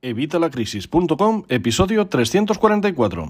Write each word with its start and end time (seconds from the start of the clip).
Evitalacrisis.com, 0.00 1.42
episodio 1.48 2.06
344. 2.06 3.24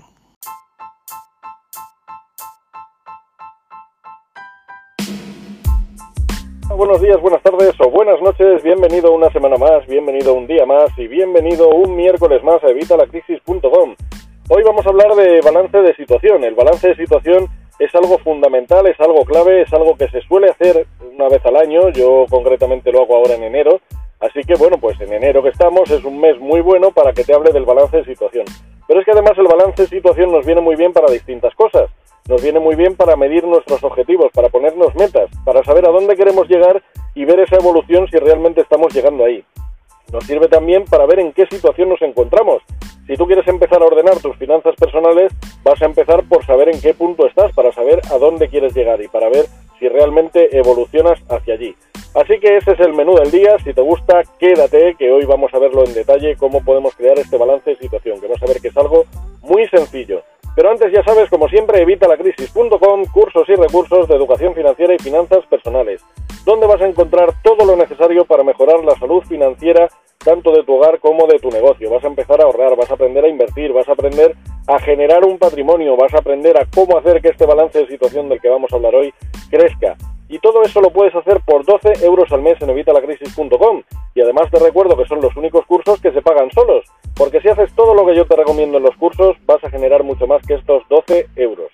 Buenos 6.76 7.00
días, 7.00 7.18
buenas 7.22 7.42
tardes 7.42 7.72
o 7.80 7.90
buenas 7.90 8.20
noches, 8.20 8.62
bienvenido 8.62 9.12
una 9.12 9.30
semana 9.30 9.56
más, 9.56 9.86
bienvenido 9.86 10.34
un 10.34 10.46
día 10.46 10.66
más 10.66 10.90
y 10.98 11.08
bienvenido 11.08 11.70
un 11.70 11.96
miércoles 11.96 12.44
más 12.44 12.62
a 12.62 12.68
Evitalacrisis.com. 12.68 13.94
Hoy 14.50 14.62
vamos 14.62 14.84
a 14.84 14.90
hablar 14.90 15.14
de 15.14 15.40
balance 15.40 15.78
de 15.78 15.94
situación. 15.96 16.44
El 16.44 16.54
balance 16.54 16.88
de 16.88 16.96
situación 16.96 17.48
es 17.78 17.94
algo 17.94 18.18
fundamental, 18.18 18.86
es 18.86 19.00
algo 19.00 19.24
clave, 19.24 19.62
es 19.62 19.72
algo 19.72 19.96
que 19.96 20.08
se 20.08 20.20
suele 20.22 20.50
hacer 20.50 20.86
una 21.14 21.28
vez 21.28 21.44
al 21.46 21.56
año, 21.56 21.88
yo 21.90 22.26
concretamente 22.28 22.92
lo 22.92 23.02
hago 23.02 23.16
ahora 23.16 23.34
en 23.34 23.44
enero, 23.44 23.80
así 24.20 24.40
que 24.42 24.54
bueno, 24.54 24.78
pues 24.78 25.00
en 25.00 25.12
enero 25.12 25.42
que 25.42 25.50
estamos 25.50 25.90
es 25.90 26.04
un 26.04 26.20
mes 26.20 26.38
muy 26.38 26.60
bueno 26.60 26.90
para 26.90 27.12
que 27.12 27.24
te 27.24 27.34
hable 27.34 27.52
del 27.52 27.64
balance 27.64 27.98
de 27.98 28.04
situación. 28.04 28.44
Pero 28.86 29.00
es 29.00 29.04
que 29.04 29.12
además 29.12 29.32
el 29.36 29.46
balance 29.46 29.82
de 29.82 29.88
situación 29.88 30.32
nos 30.32 30.46
viene 30.46 30.60
muy 30.60 30.76
bien 30.76 30.92
para 30.92 31.12
distintas 31.12 31.54
cosas. 31.54 31.90
Nos 32.26 32.42
viene 32.42 32.58
muy 32.58 32.74
bien 32.74 32.94
para 32.94 33.16
medir 33.16 33.44
nuestros 33.44 33.82
objetivos, 33.84 34.30
para 34.32 34.48
ponernos 34.48 34.94
metas, 34.94 35.30
para 35.44 35.62
saber 35.64 35.86
a 35.86 35.90
dónde 35.90 36.16
queremos 36.16 36.48
llegar 36.48 36.82
y 37.14 37.24
ver 37.24 37.40
esa 37.40 37.56
evolución 37.56 38.06
si 38.10 38.18
realmente 38.18 38.60
estamos 38.60 38.94
llegando 38.94 39.24
ahí. 39.24 39.44
Nos 40.12 40.24
sirve 40.24 40.48
también 40.48 40.84
para 40.84 41.06
ver 41.06 41.20
en 41.20 41.32
qué 41.32 41.46
situación 41.46 41.90
nos 41.90 42.00
encontramos. 42.00 42.62
Si 43.06 43.14
tú 43.16 43.26
quieres 43.26 43.46
empezar 43.48 43.82
a 43.82 43.86
ordenar 43.86 44.18
tus 44.20 44.36
finanzas 44.36 44.74
personales, 44.76 45.32
vas 45.62 45.80
a 45.80 45.86
empezar 45.86 46.22
por 46.24 46.44
saber 46.44 46.68
en 46.68 46.80
qué 46.80 46.92
punto 46.94 47.26
estás, 47.26 47.52
para 47.52 47.72
saber 47.72 48.00
a 48.10 48.18
dónde 48.18 48.48
quieres 48.48 48.74
llegar 48.74 49.00
y 49.02 49.08
para 49.08 49.28
ver 49.28 49.46
si 49.78 49.88
realmente 49.88 50.56
evolucionas 50.56 51.18
hacia 51.28 51.54
allí. 51.54 51.74
Así 52.14 52.38
que 52.40 52.56
ese 52.56 52.72
es 52.72 52.80
el 52.80 52.94
menú 52.94 53.14
del 53.14 53.30
día. 53.30 53.56
Si 53.62 53.72
te 53.72 53.80
gusta, 53.80 54.22
quédate, 54.38 54.94
que 54.98 55.12
hoy 55.12 55.24
vamos 55.24 55.52
a 55.54 55.58
verlo 55.58 55.84
en 55.84 55.94
detalle, 55.94 56.36
cómo 56.36 56.64
podemos 56.64 56.94
crear 56.96 57.18
este 57.18 57.36
balance 57.36 57.70
de 57.70 57.76
situación, 57.76 58.20
que 58.20 58.26
vas 58.26 58.42
a 58.42 58.46
ver 58.46 58.60
que 58.60 58.68
es 58.68 58.76
algo 58.76 59.04
muy 59.42 59.66
sencillo. 59.68 60.22
Pero 60.56 60.70
antes 60.70 60.90
ya 60.92 61.04
sabes, 61.04 61.30
como 61.30 61.48
siempre, 61.48 61.80
evitalacrisis.com, 61.82 63.04
cursos 63.12 63.48
y 63.48 63.54
recursos 63.54 64.08
de 64.08 64.16
educación 64.16 64.54
financiera 64.54 64.94
y 64.94 64.98
finanzas 64.98 65.46
personales, 65.46 66.02
donde 66.44 66.66
vas 66.66 66.80
a 66.80 66.88
encontrar 66.88 67.32
todo 67.44 67.64
lo 67.64 67.76
necesario 67.76 68.24
para 68.24 68.42
mejorar 68.42 68.82
la 68.84 68.96
salud 68.98 69.22
financiera 69.22 69.88
tanto 70.18 70.50
de 70.52 70.64
tu 70.64 70.74
hogar 70.74 70.98
como 70.98 71.26
de 71.26 71.38
tu 71.38 71.50
negocio. 71.50 71.90
Vas 71.90 72.02
a 72.02 72.08
empezar 72.08 72.40
a 72.40 72.44
ahorrar, 72.44 72.74
vas 72.76 72.90
a 72.90 72.94
aprender 72.94 73.24
a 73.24 73.28
invertir, 73.28 73.72
vas 73.72 73.88
a 73.88 73.92
aprender 73.92 74.34
a 74.66 74.78
generar 74.80 75.24
un 75.24 75.38
patrimonio, 75.38 75.96
vas 75.96 76.12
a 76.14 76.18
aprender 76.18 76.60
a 76.60 76.66
cómo 76.74 76.98
hacer 76.98 77.22
que 77.22 77.28
este 77.28 77.46
balance 77.46 77.78
de 77.78 77.86
situación 77.86 78.28
del 78.28 78.40
que 78.40 78.48
vamos 78.48 78.72
a 78.72 78.76
hablar 78.76 78.94
hoy 78.96 79.14
crezca. 79.50 79.96
Y 80.28 80.38
todo 80.40 80.62
eso 80.62 80.80
lo 80.80 80.90
puedes 80.90 81.14
hacer 81.14 81.40
por 81.44 81.64
12 81.64 82.04
euros 82.04 82.30
al 82.32 82.42
mes 82.42 82.60
en 82.60 82.70
evitalacrisis.com. 82.70 83.82
Y 84.14 84.20
además 84.20 84.50
te 84.50 84.58
recuerdo 84.58 84.96
que 84.96 85.06
son 85.06 85.20
los 85.20 85.34
únicos 85.36 85.64
cursos 85.66 86.00
que 86.00 86.12
se 86.12 86.22
pagan 86.22 86.50
solos, 86.50 86.84
porque 87.16 87.40
si 87.40 87.48
haces 87.48 87.74
todo 87.74 87.94
lo 87.94 88.06
que 88.06 88.14
yo 88.14 88.26
te 88.26 88.36
recomiendo 88.36 88.78
en 88.78 88.84
los 88.84 88.96
cursos, 88.96 89.36
vas 89.46 89.62
a 89.64 89.70
generar 89.70 90.04
mucho 90.04 90.26
más 90.26 90.42
que 90.46 90.54
estos 90.54 90.82
12 90.88 91.28
euros. 91.36 91.70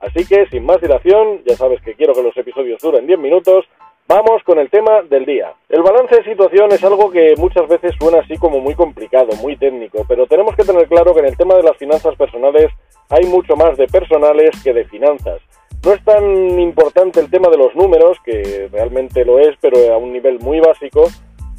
Así 0.00 0.24
que, 0.26 0.46
sin 0.46 0.64
más 0.64 0.80
dilación, 0.80 1.42
ya 1.44 1.56
sabes 1.56 1.82
que 1.82 1.94
quiero 1.94 2.14
que 2.14 2.22
los 2.22 2.36
episodios 2.36 2.80
duren 2.80 3.06
10 3.06 3.18
minutos, 3.18 3.66
Vamos 4.08 4.42
con 4.42 4.58
el 4.58 4.70
tema 4.70 5.02
del 5.02 5.26
día. 5.26 5.52
El 5.68 5.82
balance 5.82 6.16
de 6.16 6.24
situación 6.24 6.72
es 6.72 6.82
algo 6.82 7.10
que 7.10 7.34
muchas 7.36 7.68
veces 7.68 7.94
suena 8.00 8.20
así 8.20 8.38
como 8.38 8.58
muy 8.58 8.74
complicado, 8.74 9.28
muy 9.42 9.54
técnico, 9.54 10.02
pero 10.08 10.26
tenemos 10.26 10.56
que 10.56 10.64
tener 10.64 10.88
claro 10.88 11.12
que 11.12 11.20
en 11.20 11.26
el 11.26 11.36
tema 11.36 11.56
de 11.56 11.62
las 11.62 11.76
finanzas 11.76 12.16
personales 12.16 12.72
hay 13.10 13.26
mucho 13.26 13.54
más 13.54 13.76
de 13.76 13.86
personales 13.86 14.50
que 14.64 14.72
de 14.72 14.86
finanzas. 14.86 15.42
No 15.84 15.92
es 15.92 16.04
tan 16.04 16.58
importante 16.60 17.20
el 17.20 17.30
tema 17.30 17.48
de 17.48 17.56
los 17.56 17.74
números, 17.74 18.18
que 18.24 18.68
realmente 18.70 19.24
lo 19.24 19.38
es, 19.38 19.56
pero 19.60 19.92
a 19.92 19.98
un 19.98 20.12
nivel 20.12 20.38
muy 20.40 20.60
básico, 20.60 21.04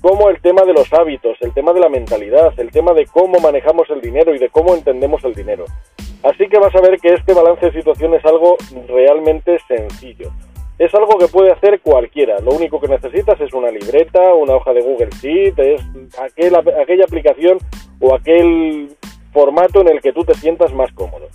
como 0.01 0.29
el 0.29 0.41
tema 0.41 0.63
de 0.63 0.73
los 0.73 0.91
hábitos, 0.93 1.37
el 1.41 1.53
tema 1.53 1.73
de 1.73 1.79
la 1.79 1.89
mentalidad, 1.89 2.53
el 2.57 2.71
tema 2.71 2.93
de 2.93 3.05
cómo 3.05 3.39
manejamos 3.39 3.89
el 3.89 4.01
dinero 4.01 4.33
y 4.33 4.39
de 4.39 4.49
cómo 4.49 4.75
entendemos 4.75 5.23
el 5.23 5.33
dinero. 5.33 5.65
Así 6.23 6.47
que 6.47 6.59
vas 6.59 6.75
a 6.75 6.81
ver 6.81 6.99
que 6.99 7.13
este 7.13 7.33
balance 7.33 7.65
de 7.65 7.73
situación 7.73 8.13
es 8.13 8.25
algo 8.25 8.57
realmente 8.87 9.57
sencillo 9.67 10.31
es 10.79 10.95
algo 10.95 11.17
que 11.19 11.27
puede 11.27 11.51
hacer 11.51 11.81
cualquiera. 11.81 12.39
Lo 12.39 12.51
único 12.51 12.79
que 12.79 12.87
necesitas 12.87 13.39
es 13.41 13.53
una 13.53 13.69
libreta, 13.69 14.33
una 14.33 14.55
hoja 14.55 14.71
de 14.71 14.81
Google 14.81 15.09
Sheet, 15.21 15.59
es 15.59 15.81
aquel, 16.17 16.55
aquella 16.55 17.03
aplicación 17.03 17.57
o 17.99 18.15
aquel 18.15 18.95
formato 19.33 19.81
en 19.81 19.89
el 19.89 20.01
que 20.01 20.13
tú 20.13 20.23
te 20.23 20.33
sientas 20.35 20.73
más 20.73 20.91
cómodo. 20.93 21.27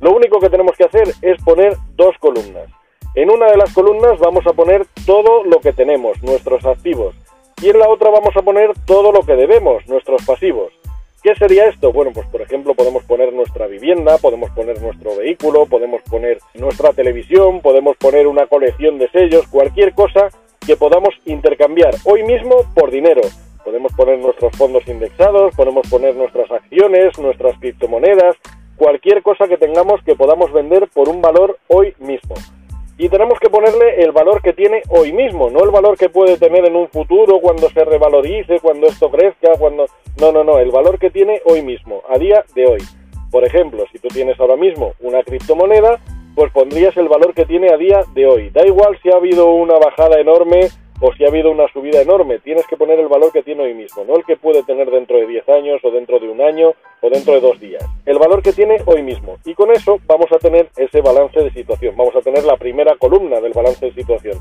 Lo 0.00 0.12
único 0.12 0.40
que 0.40 0.50
tenemos 0.50 0.76
que 0.76 0.84
hacer 0.84 1.08
es 1.22 1.42
poner 1.42 1.76
dos 1.94 2.16
columnas. 2.18 2.68
En 3.14 3.30
una 3.30 3.46
de 3.46 3.56
las 3.56 3.72
columnas 3.74 4.18
vamos 4.18 4.46
a 4.46 4.52
poner 4.52 4.86
todo 5.04 5.44
lo 5.44 5.60
que 5.60 5.72
tenemos, 5.72 6.22
nuestros 6.22 6.64
activos, 6.64 7.14
y 7.60 7.68
en 7.68 7.78
la 7.78 7.88
otra 7.88 8.08
vamos 8.08 8.34
a 8.36 8.42
poner 8.42 8.70
todo 8.86 9.12
lo 9.12 9.20
que 9.22 9.36
debemos, 9.36 9.86
nuestros 9.88 10.24
pasivos. 10.24 10.72
¿Qué 11.22 11.34
sería 11.34 11.66
esto? 11.68 11.92
Bueno, 11.92 12.12
pues 12.14 12.26
por 12.28 12.40
ejemplo 12.40 12.74
podemos 12.74 13.04
poner 13.04 13.30
nuestra 13.34 13.66
vivienda, 13.66 14.16
podemos 14.16 14.48
poner 14.52 14.80
nuestro 14.80 15.16
vehículo, 15.16 15.66
podemos 15.66 16.00
poner 16.08 16.38
nuestra 16.54 16.94
televisión, 16.94 17.60
podemos 17.60 17.98
poner 17.98 18.26
una 18.26 18.46
colección 18.46 18.98
de 18.98 19.10
sellos, 19.10 19.46
cualquier 19.48 19.92
cosa 19.92 20.28
que 20.66 20.76
podamos 20.76 21.14
intercambiar 21.26 21.94
hoy 22.04 22.22
mismo 22.22 22.64
por 22.74 22.90
dinero. 22.90 23.20
Podemos 23.62 23.92
poner 23.92 24.18
nuestros 24.18 24.56
fondos 24.56 24.88
indexados, 24.88 25.54
podemos 25.54 25.86
poner 25.90 26.16
nuestras 26.16 26.50
acciones, 26.50 27.18
nuestras 27.18 27.58
criptomonedas, 27.58 28.36
cualquier 28.80 29.22
cosa 29.22 29.46
que 29.46 29.58
tengamos 29.58 30.02
que 30.04 30.16
podamos 30.16 30.50
vender 30.54 30.88
por 30.94 31.10
un 31.10 31.20
valor 31.20 31.58
hoy 31.68 31.94
mismo 31.98 32.34
y 32.96 33.10
tenemos 33.10 33.38
que 33.38 33.50
ponerle 33.50 34.02
el 34.02 34.12
valor 34.12 34.40
que 34.40 34.54
tiene 34.54 34.80
hoy 34.88 35.12
mismo, 35.12 35.50
no 35.50 35.62
el 35.62 35.70
valor 35.70 35.98
que 35.98 36.08
puede 36.08 36.38
tener 36.38 36.64
en 36.66 36.76
un 36.76 36.88
futuro, 36.88 37.40
cuando 37.40 37.68
se 37.70 37.82
revalorice, 37.82 38.60
cuando 38.60 38.86
esto 38.88 39.10
crezca, 39.10 39.52
cuando... 39.58 39.86
No, 40.20 40.32
no, 40.32 40.44
no, 40.44 40.58
el 40.58 40.70
valor 40.70 40.98
que 40.98 41.10
tiene 41.10 41.40
hoy 41.46 41.62
mismo, 41.62 42.02
a 42.10 42.18
día 42.18 42.44
de 42.54 42.66
hoy. 42.66 42.80
Por 43.30 43.42
ejemplo, 43.44 43.84
si 43.90 43.98
tú 43.98 44.08
tienes 44.08 44.38
ahora 44.38 44.56
mismo 44.56 44.92
una 45.00 45.22
criptomoneda, 45.22 45.98
pues 46.34 46.52
pondrías 46.52 46.94
el 46.98 47.08
valor 47.08 47.32
que 47.32 47.46
tiene 47.46 47.72
a 47.72 47.78
día 47.78 48.00
de 48.12 48.26
hoy. 48.26 48.50
Da 48.50 48.66
igual 48.66 48.98
si 49.02 49.10
ha 49.10 49.16
habido 49.16 49.50
una 49.50 49.78
bajada 49.78 50.20
enorme 50.20 50.68
o 51.00 51.12
si 51.14 51.24
ha 51.24 51.28
habido 51.28 51.50
una 51.50 51.66
subida 51.72 52.00
enorme, 52.00 52.38
tienes 52.38 52.66
que 52.66 52.76
poner 52.76 52.98
el 52.98 53.08
valor 53.08 53.32
que 53.32 53.42
tiene 53.42 53.62
hoy 53.62 53.74
mismo, 53.74 54.04
no 54.04 54.16
el 54.16 54.24
que 54.24 54.36
puede 54.36 54.62
tener 54.62 54.90
dentro 54.90 55.16
de 55.16 55.26
10 55.26 55.48
años 55.48 55.80
o 55.82 55.90
dentro 55.90 56.18
de 56.18 56.28
un 56.28 56.40
año 56.40 56.74
o 57.00 57.10
dentro 57.10 57.34
de 57.34 57.40
dos 57.40 57.58
días. 57.58 57.84
El 58.04 58.18
valor 58.18 58.42
que 58.42 58.52
tiene 58.52 58.76
hoy 58.86 59.02
mismo. 59.02 59.38
Y 59.44 59.54
con 59.54 59.70
eso 59.70 59.98
vamos 60.06 60.30
a 60.32 60.38
tener 60.38 60.68
ese 60.76 61.00
balance 61.00 61.40
de 61.40 61.50
situación, 61.52 61.96
vamos 61.96 62.14
a 62.16 62.20
tener 62.20 62.44
la 62.44 62.56
primera 62.56 62.94
columna 62.96 63.40
del 63.40 63.52
balance 63.52 63.86
de 63.86 63.94
situación. 63.94 64.38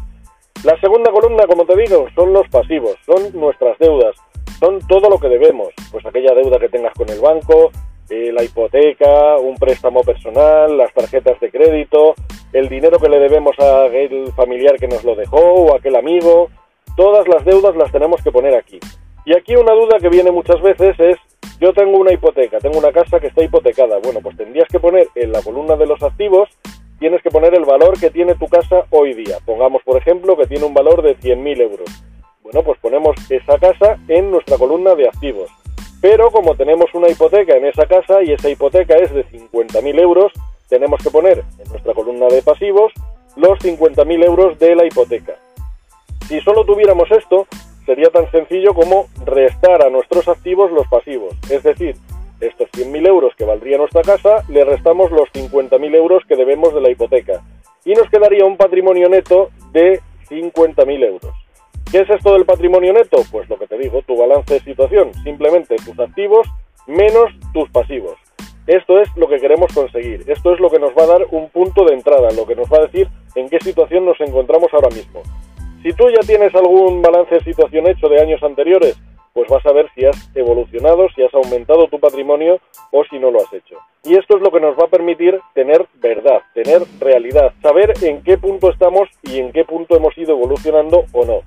La 0.63 0.77
segunda 0.81 1.11
columna, 1.11 1.47
como 1.47 1.65
te 1.65 1.77
digo, 1.77 2.07
son 2.13 2.33
los 2.33 2.47
pasivos, 2.49 2.95
son 3.05 3.31
nuestras 3.33 3.77
deudas, 3.79 4.15
son 4.59 4.79
todo 4.87 5.09
lo 5.09 5.17
que 5.17 5.29
debemos, 5.29 5.69
pues 5.89 6.05
aquella 6.05 6.33
deuda 6.33 6.59
que 6.59 6.67
tengas 6.67 6.93
con 6.93 7.07
el 7.07 7.21
banco, 7.21 7.71
la 8.09 8.43
hipoteca, 8.43 9.37
un 9.37 9.55
préstamo 9.55 10.01
personal, 10.01 10.77
las 10.77 10.93
tarjetas 10.93 11.39
de 11.39 11.51
crédito, 11.51 12.15
el 12.53 12.67
dinero 12.67 12.99
que 12.99 13.09
le 13.09 13.19
debemos 13.19 13.57
a 13.59 13.85
aquel 13.85 14.31
familiar 14.33 14.75
que 14.77 14.87
nos 14.87 15.03
lo 15.03 15.15
dejó 15.15 15.37
o 15.37 15.73
a 15.73 15.77
aquel 15.77 15.95
amigo, 15.95 16.49
todas 16.97 17.27
las 17.27 17.45
deudas 17.45 17.75
las 17.75 17.91
tenemos 17.91 18.21
que 18.23 18.31
poner 18.31 18.55
aquí. 18.55 18.79
Y 19.25 19.37
aquí 19.37 19.55
una 19.55 19.73
duda 19.73 19.99
que 19.99 20.09
viene 20.09 20.31
muchas 20.31 20.61
veces 20.61 20.99
es, 20.99 21.17
yo 21.59 21.71
tengo 21.73 21.99
una 21.99 22.13
hipoteca, 22.13 22.57
tengo 22.59 22.79
una 22.79 22.91
casa 22.91 23.19
que 23.19 23.27
está 23.27 23.43
hipotecada. 23.43 23.99
Bueno, 24.03 24.21
pues 24.21 24.35
tendrías 24.35 24.67
que 24.69 24.79
poner 24.79 25.07
en 25.13 25.31
la 25.31 25.41
columna 25.41 25.75
de 25.75 25.85
los 25.85 26.01
activos, 26.01 26.49
tienes 26.99 27.21
que 27.21 27.29
poner 27.29 27.53
el 27.53 27.65
valor 27.65 27.99
que 27.99 28.09
tiene 28.09 28.35
tu 28.35 28.47
casa 28.47 28.85
hoy 28.89 29.13
día. 29.13 29.37
Pongamos, 29.45 29.83
por 29.83 29.97
ejemplo, 29.97 30.35
que 30.35 30.47
tiene 30.47 30.65
un 30.65 30.73
valor 30.73 31.01
de 31.03 31.17
100.000 31.17 31.61
euros. 31.61 31.89
Bueno, 32.41 32.63
pues 32.63 32.79
ponemos 32.79 33.15
esa 33.29 33.59
casa 33.59 33.99
en 34.07 34.31
nuestra 34.31 34.57
columna 34.57 34.95
de 34.95 35.07
activos. 35.07 35.51
Pero 36.01 36.31
como 36.31 36.55
tenemos 36.55 36.93
una 36.93 37.09
hipoteca 37.09 37.55
en 37.55 37.65
esa 37.65 37.85
casa 37.85 38.23
y 38.23 38.31
esa 38.31 38.49
hipoteca 38.49 38.95
es 38.95 39.13
de 39.13 39.25
50.000 39.25 39.99
euros, 39.99 40.31
tenemos 40.69 41.01
que 41.03 41.09
poner 41.09 41.43
en 41.57 41.69
nuestra 41.69 41.93
columna 41.93 42.27
de 42.27 42.41
pasivos 42.41 42.93
los 43.35 43.59
50.000 43.59 44.25
euros 44.25 44.59
de 44.59 44.75
la 44.75 44.85
hipoteca. 44.85 45.35
Si 46.27 46.39
solo 46.41 46.63
tuviéramos 46.63 47.09
esto, 47.11 47.47
sería 47.85 48.09
tan 48.09 48.29
sencillo 48.31 48.73
como 48.73 49.07
restar 49.25 49.85
a 49.85 49.89
nuestros 49.89 50.27
activos 50.27 50.71
los 50.71 50.87
pasivos. 50.87 51.33
Es 51.49 51.63
decir, 51.63 51.95
estos 52.39 52.69
100.000 52.69 53.07
euros 53.07 53.33
que 53.35 53.45
valdría 53.45 53.77
nuestra 53.77 54.01
casa, 54.01 54.43
le 54.47 54.63
restamos 54.63 55.11
los 55.11 55.27
50.000 55.29 55.95
euros 55.95 56.23
que 56.27 56.35
debemos 56.35 56.73
de 56.73 56.81
la 56.81 56.89
hipoteca. 56.89 57.41
Y 57.83 57.93
nos 57.93 58.09
quedaría 58.09 58.45
un 58.45 58.57
patrimonio 58.57 59.09
neto 59.09 59.49
de 59.71 59.99
50.000 60.29 61.05
euros. 61.05 61.48
¿Qué 61.91 62.01
es 62.01 62.09
esto 62.11 62.33
del 62.33 62.45
patrimonio 62.45 62.93
neto? 62.93 63.17
Pues 63.31 63.49
lo 63.49 63.57
que 63.57 63.65
te 63.65 63.75
digo, 63.75 64.03
tu 64.03 64.15
balance 64.15 64.53
de 64.53 64.59
situación, 64.59 65.11
simplemente 65.23 65.75
tus 65.77 65.99
activos 65.99 66.47
menos 66.85 67.31
tus 67.51 67.67
pasivos. 67.71 68.15
Esto 68.67 68.99
es 68.99 69.09
lo 69.15 69.27
que 69.27 69.39
queremos 69.39 69.73
conseguir, 69.73 70.23
esto 70.27 70.53
es 70.53 70.59
lo 70.59 70.69
que 70.69 70.77
nos 70.77 70.91
va 70.91 71.05
a 71.05 71.17
dar 71.17 71.25
un 71.31 71.49
punto 71.49 71.85
de 71.85 71.95
entrada, 71.95 72.29
lo 72.31 72.45
que 72.45 72.55
nos 72.55 72.71
va 72.71 72.77
a 72.77 72.85
decir 72.85 73.07
en 73.33 73.49
qué 73.49 73.59
situación 73.59 74.05
nos 74.05 74.21
encontramos 74.21 74.67
ahora 74.71 74.89
mismo. 74.89 75.23
Si 75.81 75.91
tú 75.93 76.07
ya 76.09 76.21
tienes 76.21 76.53
algún 76.53 77.01
balance 77.01 77.33
de 77.33 77.43
situación 77.43 77.87
hecho 77.87 78.07
de 78.07 78.21
años 78.21 78.43
anteriores, 78.43 78.95
pues 79.33 79.49
vas 79.49 79.65
a 79.65 79.73
ver 79.73 79.89
si 79.95 80.05
has 80.05 80.29
evolucionado, 80.35 81.07
si 81.15 81.23
has 81.23 81.33
aumentado 81.33 81.87
tu 81.87 81.99
patrimonio 81.99 82.59
o 82.91 83.03
si 83.05 83.17
no 83.17 83.31
lo 83.31 83.39
has 83.39 83.51
hecho. 83.51 83.77
Y 84.03 84.15
esto 84.15 84.37
es 84.37 84.43
lo 84.43 84.51
que 84.51 84.59
nos 84.59 84.77
va 84.77 84.85
a 84.85 84.89
permitir 84.89 85.39
tener 85.55 85.87
verdad, 85.95 86.41
tener 86.53 86.83
realidad, 86.99 87.53
saber 87.63 87.93
en 88.03 88.21
qué 88.21 88.37
punto 88.37 88.69
estamos 88.69 89.09
y 89.23 89.39
en 89.39 89.51
qué 89.51 89.65
punto 89.65 89.95
hemos 89.95 90.15
ido 90.19 90.33
evolucionando 90.33 91.05
o 91.13 91.25
no. 91.25 91.41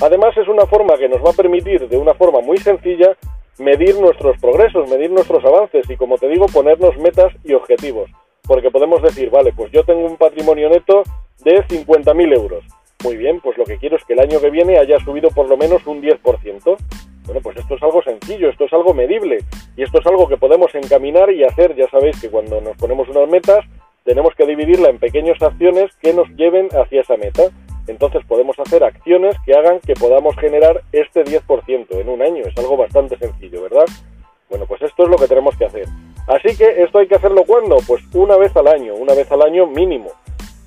Además 0.00 0.36
es 0.36 0.46
una 0.46 0.66
forma 0.66 0.96
que 0.96 1.08
nos 1.08 1.24
va 1.24 1.30
a 1.30 1.34
permitir 1.34 1.88
de 1.88 1.96
una 1.96 2.14
forma 2.14 2.40
muy 2.40 2.58
sencilla 2.58 3.16
medir 3.58 3.98
nuestros 4.00 4.38
progresos, 4.40 4.88
medir 4.88 5.10
nuestros 5.10 5.44
avances 5.44 5.88
y, 5.90 5.96
como 5.96 6.16
te 6.16 6.28
digo, 6.28 6.46
ponernos 6.46 6.96
metas 6.98 7.32
y 7.44 7.52
objetivos. 7.54 8.08
Porque 8.46 8.70
podemos 8.70 9.02
decir, 9.02 9.30
vale, 9.30 9.52
pues 9.52 9.72
yo 9.72 9.82
tengo 9.84 10.06
un 10.06 10.16
patrimonio 10.16 10.68
neto 10.70 11.02
de 11.44 11.64
50.000 11.64 12.34
euros. 12.34 12.64
Muy 13.02 13.16
bien, 13.16 13.40
pues 13.40 13.58
lo 13.58 13.64
que 13.64 13.78
quiero 13.78 13.96
es 13.96 14.04
que 14.04 14.14
el 14.14 14.20
año 14.20 14.40
que 14.40 14.50
viene 14.50 14.78
haya 14.78 14.98
subido 15.00 15.30
por 15.30 15.48
lo 15.48 15.56
menos 15.56 15.86
un 15.86 16.00
10%. 16.00 16.76
Bueno, 17.26 17.40
pues 17.42 17.58
esto 17.58 17.74
es 17.74 17.82
algo 17.82 18.02
sencillo, 18.02 18.48
esto 18.48 18.64
es 18.64 18.72
algo 18.72 18.94
medible 18.94 19.38
y 19.76 19.82
esto 19.82 19.98
es 20.00 20.06
algo 20.06 20.26
que 20.28 20.36
podemos 20.36 20.74
encaminar 20.74 21.30
y 21.30 21.44
hacer. 21.44 21.74
Ya 21.76 21.88
sabéis 21.90 22.20
que 22.20 22.30
cuando 22.30 22.60
nos 22.60 22.76
ponemos 22.76 23.08
unas 23.08 23.28
metas 23.28 23.64
tenemos 24.04 24.34
que 24.34 24.46
dividirla 24.46 24.88
en 24.88 24.98
pequeñas 24.98 25.40
acciones 25.42 25.94
que 26.00 26.14
nos 26.14 26.28
lleven 26.30 26.68
hacia 26.72 27.02
esa 27.02 27.16
meta. 27.16 27.42
Entonces 27.88 28.22
podemos 28.28 28.58
hacer 28.58 28.84
acciones 28.84 29.34
que 29.44 29.54
hagan 29.54 29.80
que 29.80 29.94
podamos 29.94 30.36
generar 30.36 30.82
este 30.92 31.24
10% 31.24 32.00
en 32.00 32.08
un 32.08 32.22
año. 32.22 32.44
Es 32.44 32.56
algo 32.58 32.76
bastante 32.76 33.18
sencillo, 33.18 33.62
¿verdad? 33.62 33.86
Bueno, 34.48 34.66
pues 34.66 34.80
esto 34.82 35.04
es 35.04 35.08
lo 35.08 35.16
que 35.16 35.26
tenemos 35.26 35.56
que 35.56 35.64
hacer. 35.64 35.86
Así 36.26 36.56
que 36.56 36.82
esto 36.82 36.98
hay 36.98 37.08
que 37.08 37.16
hacerlo 37.16 37.44
cuando? 37.46 37.76
Pues 37.86 38.02
una 38.14 38.36
vez 38.36 38.54
al 38.56 38.68
año, 38.68 38.94
una 38.94 39.14
vez 39.14 39.30
al 39.32 39.42
año 39.42 39.66
mínimo. 39.66 40.10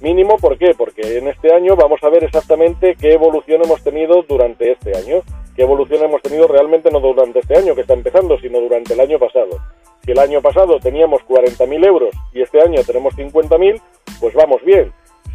Mínimo, 0.01 0.37
¿por 0.37 0.57
qué? 0.57 0.73
Porque 0.75 1.19
en 1.19 1.27
este 1.27 1.53
año 1.53 1.75
vamos 1.75 1.99
a 2.03 2.09
ver 2.09 2.23
exactamente 2.23 2.95
qué 2.99 3.13
evolución 3.13 3.61
hemos 3.63 3.83
tenido 3.83 4.23
durante 4.27 4.71
este 4.71 4.97
año. 4.97 5.21
Qué 5.55 5.61
evolución 5.61 6.03
hemos 6.03 6.21
tenido 6.23 6.47
realmente 6.47 6.89
no 6.89 6.99
durante 6.99 7.39
este 7.39 7.57
año 7.57 7.75
que 7.75 7.81
está 7.81 7.93
empezando, 7.93 8.39
sino 8.39 8.59
durante 8.59 8.93
el 8.93 8.99
año 8.99 9.19
pasado. 9.19 9.59
Si 10.03 10.11
el 10.11 10.17
año 10.17 10.41
pasado 10.41 10.79
teníamos 10.79 11.21
40.000 11.21 11.85
euros 11.85 12.15
y 12.33 12.41
este 12.41 12.59
año 12.61 12.81
tenemos 12.83 13.15
50.000, 13.15 13.79
pues 14.19 14.33
vamos 14.33 14.63
bien. 14.63 14.91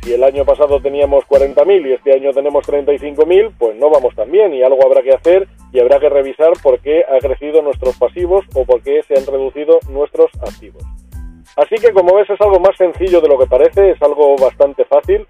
Si 0.07 0.15
el 0.15 0.23
año 0.23 0.45
pasado 0.45 0.81
teníamos 0.81 1.25
40.000 1.25 1.85
y 1.85 1.93
este 1.95 2.13
año 2.13 2.31
tenemos 2.33 2.65
35.000, 2.65 3.55
pues 3.59 3.77
no 3.77 3.91
vamos 3.91 4.15
tan 4.15 4.31
bien 4.31 4.55
y 4.55 4.63
algo 4.63 4.87
habrá 4.87 5.03
que 5.03 5.11
hacer 5.11 5.49
y 5.73 5.81
habrá 5.81 5.99
que 5.99 6.09
revisar 6.09 6.53
por 6.63 6.79
qué 6.79 7.05
ha 7.05 7.19
crecido 7.19 7.61
nuestros 7.61 7.99
pasivos 7.99 8.45
o 8.55 8.65
por 8.65 8.85
qué 8.85 9.03
se 9.03 9.19
han 9.19 9.27
reducido 9.27 9.81
nuestros 9.91 10.31
activos. 10.41 10.85
Así 11.57 11.75
que 11.83 11.93
como 11.93 12.15
ves 12.15 12.31
es 12.31 12.41
algo 12.41 12.61
más 12.61 12.77
sencillo 12.77 13.21
de 13.21 13.27
lo 13.27 13.37
que 13.37 13.49
parece, 13.49 13.91
es 13.91 14.01
algo 14.01 14.37
bastante 14.37 14.85
fácil 14.85 15.27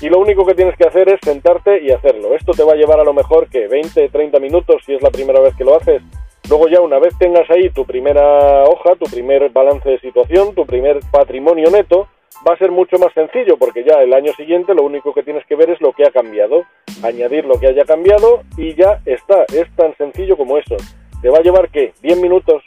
y 0.00 0.08
lo 0.08 0.20
único 0.20 0.46
que 0.46 0.54
tienes 0.54 0.76
que 0.76 0.86
hacer 0.86 1.08
es 1.08 1.18
sentarte 1.24 1.82
y 1.82 1.90
hacerlo. 1.90 2.36
Esto 2.36 2.52
te 2.52 2.62
va 2.62 2.74
a 2.74 2.76
llevar 2.76 3.00
a 3.00 3.04
lo 3.04 3.12
mejor 3.12 3.48
que 3.48 3.66
20, 3.66 4.10
30 4.10 4.38
minutos 4.38 4.76
si 4.86 4.94
es 4.94 5.02
la 5.02 5.10
primera 5.10 5.40
vez 5.40 5.56
que 5.56 5.64
lo 5.64 5.76
haces. 5.76 6.02
Luego 6.48 6.68
ya 6.68 6.80
una 6.80 7.00
vez 7.00 7.18
tengas 7.18 7.50
ahí 7.50 7.68
tu 7.70 7.84
primera 7.84 8.62
hoja, 8.62 8.94
tu 8.94 9.10
primer 9.10 9.50
balance 9.50 9.90
de 9.90 9.98
situación, 9.98 10.54
tu 10.54 10.66
primer 10.66 11.00
patrimonio 11.10 11.68
neto, 11.72 12.06
va 12.46 12.54
a 12.54 12.58
ser 12.58 12.70
mucho 12.70 12.98
más 12.98 13.12
sencillo 13.12 13.56
porque 13.58 13.84
ya 13.84 14.02
el 14.02 14.14
año 14.14 14.32
siguiente 14.32 14.74
lo 14.74 14.84
único 14.84 15.12
que 15.12 15.22
tienes 15.22 15.44
que 15.46 15.56
ver 15.56 15.70
es 15.70 15.80
lo 15.80 15.92
que 15.92 16.06
ha 16.06 16.10
cambiado, 16.10 16.64
añadir 17.02 17.44
lo 17.44 17.58
que 17.58 17.68
haya 17.68 17.84
cambiado 17.84 18.42
y 18.56 18.74
ya 18.74 19.00
está, 19.04 19.44
es 19.52 19.68
tan 19.76 19.96
sencillo 19.96 20.36
como 20.36 20.58
eso. 20.58 20.76
¿Te 21.22 21.28
va 21.28 21.38
a 21.38 21.42
llevar 21.42 21.68
qué? 21.70 21.92
¿10 22.02 22.20
minutos? 22.20 22.62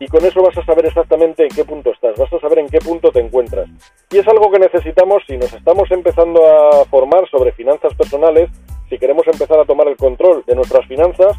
y 0.00 0.08
con 0.08 0.24
eso 0.24 0.42
vas 0.42 0.56
a 0.56 0.64
saber 0.64 0.86
exactamente 0.86 1.42
en 1.42 1.50
qué 1.50 1.62
punto 1.62 1.90
estás, 1.92 2.18
vas 2.18 2.32
a 2.32 2.40
saber 2.40 2.60
en 2.60 2.68
qué 2.68 2.78
punto 2.78 3.12
te 3.12 3.20
encuentras. 3.20 3.68
Y 4.10 4.16
es 4.16 4.26
algo 4.26 4.50
que 4.50 4.58
necesitamos 4.58 5.22
si 5.26 5.36
nos 5.36 5.52
estamos 5.52 5.90
empezando 5.90 6.40
a 6.42 6.86
formar 6.86 7.28
sobre 7.28 7.52
finanzas 7.52 7.94
personales, 7.94 8.48
si 8.88 8.98
queremos 8.98 9.26
empezar 9.26 9.60
a 9.60 9.66
tomar 9.66 9.88
el 9.88 9.98
control 9.98 10.42
de 10.46 10.56
nuestras 10.56 10.86
finanzas 10.86 11.36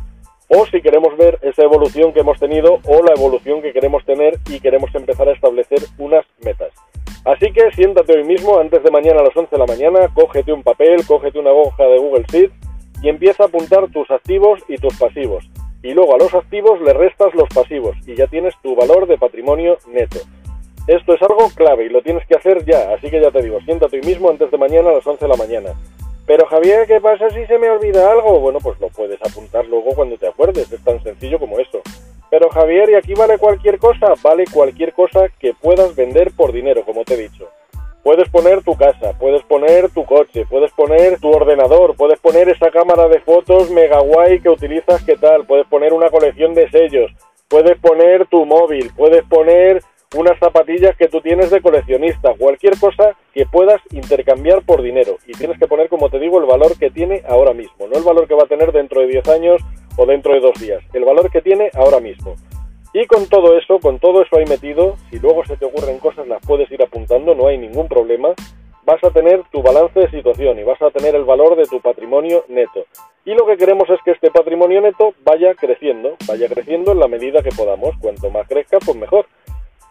o 0.48 0.66
si 0.68 0.80
queremos 0.82 1.18
ver 1.18 1.40
esa 1.42 1.64
evolución 1.64 2.14
que 2.14 2.20
hemos 2.20 2.40
tenido 2.40 2.80
o 2.86 3.04
la 3.04 3.14
evolución 3.18 3.64
que 3.64 3.74
queremos 3.74 4.06
tener 4.06 4.38
y 4.48 4.60
queremos 4.60 4.94
empezar 4.94 5.28
a 5.28 5.34
establecer 5.34 5.80
unas 5.98 6.26
metas. 6.46 6.72
Así 7.26 7.52
que 7.52 7.72
siéntate 7.72 8.18
hoy 8.18 8.24
mismo, 8.24 8.60
antes 8.60 8.84
de 8.84 8.92
mañana 8.92 9.20
a 9.22 9.24
las 9.24 9.36
11 9.36 9.50
de 9.52 9.60
la 9.60 9.66
mañana, 9.66 10.10
cógete 10.14 10.52
un 10.52 10.64
papel, 10.64 11.06
cógete 11.06 11.38
una 11.40 11.52
hoja 11.52 11.84
de 11.86 11.98
Google 12.00 12.26
Sheets 12.32 12.54
y 13.04 13.10
empieza 13.10 13.44
a 13.44 13.48
apuntar 13.48 13.88
tus 13.90 14.10
activos 14.10 14.60
y 14.68 14.78
tus 14.78 14.98
pasivos 14.98 15.50
y 15.84 15.94
luego 15.94 16.16
a 16.16 16.18
los 16.18 16.34
activos 16.34 16.80
le 16.82 16.94
restas 16.94 17.34
los 17.34 17.50
pasivos 17.50 17.96
y 18.06 18.16
ya 18.16 18.28
tienes 18.28 18.54
tu 18.62 18.76
valor 18.76 19.08
de 19.08 19.18
patrimonio 19.18 19.78
neto. 19.92 20.20
Esto 20.88 21.14
es 21.14 21.22
algo 21.22 21.50
clave 21.56 21.86
y 21.86 21.90
lo 21.90 22.02
tienes 22.02 22.26
que 22.28 22.36
hacer 22.36 22.64
ya, 22.66 22.94
así 22.94 23.10
que 23.10 23.22
ya 23.22 23.32
te 23.32 23.42
digo, 23.42 23.60
siéntate 23.62 23.98
hoy 23.98 24.06
mismo 24.06 24.30
antes 24.30 24.50
de 24.52 24.58
mañana 24.58 24.90
a 24.90 24.94
las 24.94 25.08
11 25.08 25.26
de 25.26 25.30
la 25.30 25.38
mañana. 25.38 25.70
Pero 26.26 26.46
Javier, 26.48 26.88
¿qué 26.88 27.02
pasa 27.02 27.30
si 27.30 27.46
se 27.46 27.58
me 27.58 27.70
olvida 27.70 28.12
algo? 28.12 28.40
Bueno, 28.40 28.60
pues 28.62 28.80
lo 28.80 28.90
puedes 28.90 29.20
apuntar 29.22 29.66
luego 29.66 29.94
cuando 29.96 30.18
te 30.18 30.28
acuerdes, 30.28 30.72
es 30.72 30.84
tan 30.84 31.02
sencillo 31.04 31.40
como 31.40 31.60
eso. 31.60 31.82
Javier, 32.50 32.90
¿y 32.90 32.96
aquí 32.96 33.14
vale 33.14 33.38
cualquier 33.38 33.78
cosa? 33.78 34.14
Vale 34.22 34.46
cualquier 34.52 34.94
cosa 34.94 35.28
que 35.40 35.54
puedas 35.54 35.96
vender 35.96 36.32
por 36.32 36.52
dinero, 36.52 36.84
como 36.86 37.04
te 37.04 37.14
he 37.14 37.18
dicho. 37.18 37.50
Puedes 38.04 38.30
poner 38.30 38.64
tu 38.64 38.76
casa, 38.76 39.14
puedes 39.20 39.44
poner 39.44 39.90
tu 39.92 40.06
coche, 40.06 40.46
puedes 40.50 40.72
poner 40.72 41.20
tu 41.20 41.30
ordenador, 41.30 41.96
puedes 41.96 42.20
poner 42.20 42.50
esa 42.50 42.72
cámara 42.72 43.08
de 43.08 43.20
fotos 43.20 43.70
mega 43.70 44.00
guay 44.00 44.40
que 44.40 44.50
utilizas, 44.50 45.04
¿qué 45.04 45.18
tal? 45.18 45.46
Puedes 45.46 45.68
poner 45.68 45.94
una 45.94 46.10
colección 46.10 46.56
de 46.56 46.68
sellos, 46.72 47.12
puedes 47.48 47.78
poner 47.80 48.26
tu 48.26 48.46
móvil, 48.46 48.92
puedes 48.98 49.24
poner 49.26 49.84
unas 50.16 50.38
zapatillas 50.40 50.96
que 50.98 51.08
tú 51.08 51.22
tienes 51.22 51.50
de 51.52 51.62
coleccionista, 51.62 52.34
cualquier 52.38 52.78
cosa 52.78 53.16
que 53.34 53.46
puedas 53.46 53.82
intercambiar 53.92 54.62
por 54.64 54.82
dinero. 54.82 55.18
Y 55.26 55.34
tienes 55.34 55.58
que 55.58 55.68
poner, 55.68 55.88
como 55.88 56.10
te 56.10 56.20
digo, 56.20 56.40
el 56.40 56.46
valor 56.46 56.78
que 56.78 56.92
tiene 56.92 57.24
ahora 57.28 57.54
mismo, 57.54 57.88
no 57.88 57.98
el 57.98 58.04
valor 58.04 58.28
que 58.28 58.36
va 58.36 58.44
a 58.44 58.48
tener 58.48 58.72
dentro 58.72 59.02
de 59.02 59.08
10 59.08 59.28
años 59.30 59.62
o 59.98 60.06
dentro 60.06 60.34
de 60.34 60.42
dos 60.42 60.60
días, 60.60 60.82
el 60.94 61.06
valor 61.06 61.30
que 61.32 61.42
tiene 61.42 61.70
ahora 61.74 62.00
mismo. 62.00 62.36
Y 62.94 63.06
con 63.06 63.28
todo 63.28 63.58
eso, 63.58 63.80
con 63.80 64.00
todo 64.00 64.22
eso 64.22 64.36
ahí 64.38 64.46
metido, 64.46 64.98
si 65.10 65.20
luego 65.20 65.46
se 65.46 65.56
te 65.56 65.66
ocurren 65.66 66.00
cosas 66.00 66.28
las 66.28 66.46
puedes 66.46 66.70
ir 66.72 66.84
apuntando, 66.84 67.34
no 67.34 67.48
hay 67.48 67.58
ningún 67.58 67.88
problema, 67.88 68.34
vas 68.84 69.02
a 69.04 69.12
tener 69.12 69.44
tu 69.52 69.62
balance 69.62 69.98
de 69.98 70.10
situación 70.10 70.60
y 70.60 70.64
vas 70.64 70.82
a 70.82 70.92
tener 70.92 71.16
el 71.16 71.24
valor 71.24 71.56
de 71.56 71.66
tu 71.66 71.80
patrimonio 71.80 72.44
neto. 72.50 72.86
Y 73.24 73.34
lo 73.34 73.46
que 73.46 73.56
queremos 73.56 73.90
es 73.90 74.00
que 74.04 74.12
este 74.12 74.32
patrimonio 74.32 74.82
neto 74.82 75.14
vaya 75.24 75.54
creciendo, 75.54 76.16
vaya 76.28 76.50
creciendo 76.50 76.92
en 76.92 77.00
la 77.00 77.08
medida 77.08 77.44
que 77.44 77.52
podamos. 77.56 77.96
Cuanto 78.00 78.30
más 78.30 78.48
crezca, 78.48 78.80
pues 78.80 78.98
mejor. 78.98 79.28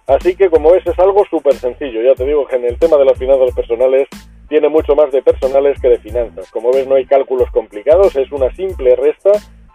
Así 0.06 0.35
que 0.35 0.50
como 0.50 0.73
ves 0.73 0.87
es 0.87 0.99
algo 0.99 1.25
súper 1.31 1.55
sencillo. 1.55 2.02
Ya 2.02 2.14
te 2.14 2.25
digo 2.25 2.47
que 2.47 2.56
en 2.56 2.64
el 2.64 2.79
tema 2.79 2.97
de 2.97 3.05
las 3.05 3.19
finanzas 3.19 3.55
personales 3.55 4.08
tiene 4.49 4.69
mucho 4.69 4.94
más 4.97 5.12
de 5.12 5.23
personales 5.23 5.81
que 5.81 5.88
de 5.88 5.99
finanzas. 5.99 6.50
Como 6.50 6.73
ves 6.73 6.87
no 6.87 6.97
hay 6.97 7.06
cálculos 7.06 7.50
complicados, 7.52 8.17
es 8.17 8.31
una 8.32 8.52
simple 8.55 8.97
resta, 8.97 9.31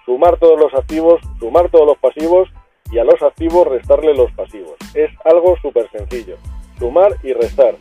sumar 0.05 0.37
todos 0.37 0.59
los 0.59 0.73
activos, 0.73 1.21
sumar 1.39 1.69
todos 1.69 1.87
los 1.87 1.97
pasivos 1.97 2.49
y 2.91 2.99
a 2.99 3.03
los 3.03 3.21
activos 3.21 3.67
restarle 3.67 4.13
los 4.13 4.31
pasivos. 4.33 4.75
Es 4.93 5.09
algo 5.23 5.55
súper 5.61 5.89
sencillo, 5.91 6.35
sumar 6.77 7.13
y 7.23 7.33
restar. 7.33 7.75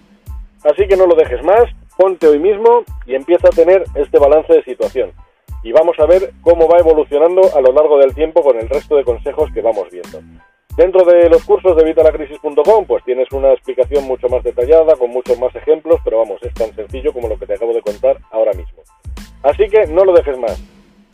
Así 0.65 0.87
que 0.87 0.97
no 0.97 1.07
lo 1.07 1.15
dejes 1.15 1.43
más, 1.45 1.65
ponte 1.99 2.29
hoy 2.29 2.39
mismo 2.39 2.85
y 3.07 3.15
empieza 3.15 3.49
a 3.49 3.51
tener 3.51 3.85
este 3.97 4.19
balance 4.19 4.53
de 4.53 4.65
situación. 4.65 5.13
Y 5.63 5.73
vamos 5.73 5.99
a 5.99 6.07
ver 6.07 6.33
cómo 6.43 6.69
va 6.69 6.79
evolucionando 6.79 7.43
a 7.57 7.61
lo 7.61 7.73
largo 7.73 7.99
del 7.99 8.15
tiempo 8.15 8.43
con 8.43 8.59
el 8.59 8.69
resto 8.69 8.97
de 8.97 9.05
consejos 9.05 9.51
que 9.53 9.63
vamos 9.63 9.89
viendo. 9.91 10.21
Dentro 10.77 11.05
de 11.05 11.29
los 11.29 11.45
cursos 11.45 11.77
de 11.77 11.85
vitalacrisis.com 11.85 12.85
pues 12.87 13.05
tienes 13.05 13.31
una 13.31 13.53
explicación 13.53 14.05
mucho 14.05 14.29
más 14.29 14.43
detallada, 14.43 14.97
con 14.97 15.11
muchos 15.11 15.39
más 15.39 15.55
ejemplos, 15.55 16.01
pero 16.03 16.19
vamos, 16.19 16.43
es 16.43 16.53
tan 16.55 16.75
sencillo 16.75 17.13
como 17.13 17.29
lo 17.29 17.39
que 17.39 17.47
te 17.47 17.55
acabo 17.55 17.73
de 17.73 17.81
contar 17.81 18.19
ahora 18.33 18.53
mismo. 18.53 18.83
Así 19.45 19.69
que 19.69 19.87
no 19.87 20.05
lo 20.05 20.13
dejes 20.13 20.37
más. 20.37 20.61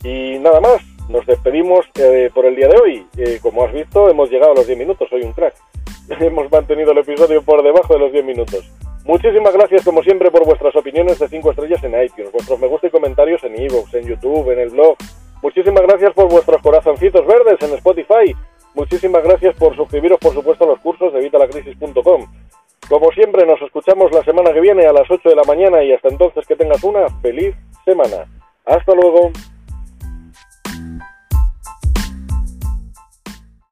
Y 0.03 0.39
nada 0.39 0.59
más, 0.61 0.81
nos 1.09 1.25
despedimos 1.27 1.85
eh, 1.99 2.31
por 2.33 2.45
el 2.45 2.55
día 2.55 2.69
de 2.69 2.77
hoy. 2.81 3.05
Eh, 3.17 3.37
como 3.41 3.63
has 3.63 3.71
visto, 3.71 4.09
hemos 4.09 4.31
llegado 4.31 4.53
a 4.53 4.55
los 4.55 4.65
10 4.65 4.79
minutos, 4.79 5.07
soy 5.09 5.21
un 5.21 5.33
crack. 5.33 5.53
hemos 6.19 6.51
mantenido 6.51 6.91
el 6.91 6.97
episodio 6.97 7.43
por 7.43 7.61
debajo 7.61 7.93
de 7.93 7.99
los 7.99 8.11
10 8.11 8.25
minutos. 8.25 8.71
Muchísimas 9.05 9.53
gracias, 9.53 9.83
como 9.83 10.01
siempre, 10.01 10.31
por 10.31 10.45
vuestras 10.45 10.75
opiniones 10.75 11.19
de 11.19 11.27
5 11.27 11.51
estrellas 11.51 11.83
en 11.83 12.01
iTunes, 12.03 12.31
vuestros 12.31 12.59
me 12.59 12.67
gusta 12.67 12.87
y 12.87 12.91
comentarios 12.91 13.43
en 13.43 13.59
iVoox, 13.61 13.93
en 13.95 14.07
YouTube, 14.07 14.51
en 14.51 14.59
el 14.59 14.69
blog. 14.69 14.95
Muchísimas 15.41 15.81
gracias 15.83 16.13
por 16.13 16.29
vuestros 16.29 16.61
corazoncitos 16.61 17.25
verdes 17.25 17.61
en 17.61 17.75
Spotify. 17.75 18.35
Muchísimas 18.73 19.23
gracias 19.23 19.55
por 19.57 19.75
suscribiros, 19.75 20.19
por 20.19 20.33
supuesto, 20.33 20.63
a 20.63 20.67
los 20.67 20.79
cursos 20.79 21.13
de 21.13 21.19
vitalacrisis.com. 21.19 22.25
Como 22.87 23.11
siempre, 23.11 23.45
nos 23.45 23.61
escuchamos 23.61 24.11
la 24.11 24.23
semana 24.23 24.53
que 24.53 24.59
viene 24.59 24.85
a 24.85 24.93
las 24.93 25.09
8 25.09 25.29
de 25.29 25.35
la 25.35 25.43
mañana 25.43 25.83
y 25.83 25.93
hasta 25.93 26.09
entonces 26.09 26.45
que 26.47 26.55
tengas 26.55 26.83
una 26.83 27.07
feliz 27.21 27.55
semana. 27.85 28.27
Hasta 28.65 28.93
luego. 28.93 29.31